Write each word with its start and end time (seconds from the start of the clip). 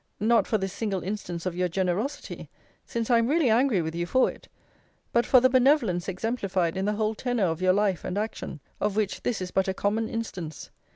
Not 0.19 0.47
for 0.47 0.57
this 0.57 0.73
single 0.73 1.03
instance 1.03 1.45
of 1.45 1.55
your 1.55 1.67
generosity; 1.69 2.49
since 2.87 3.11
I 3.11 3.19
am 3.19 3.27
really 3.27 3.51
angry 3.51 3.83
with 3.83 3.93
you 3.93 4.07
for 4.07 4.31
it; 4.31 4.47
but 5.13 5.27
for 5.27 5.39
the 5.39 5.47
benevolence 5.47 6.07
exemplified 6.07 6.75
in 6.75 6.85
the 6.85 6.93
whole 6.93 7.13
tenor 7.13 7.45
of 7.45 7.61
your 7.61 7.73
life 7.73 8.03
and 8.03 8.17
action; 8.17 8.61
of 8.79 8.95
which 8.95 9.21
this 9.21 9.43
is 9.43 9.51
but 9.51 9.67
a 9.67 9.75
common 9.75 10.09
instance. 10.09 10.71